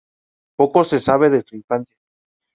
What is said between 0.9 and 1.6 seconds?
sabe de su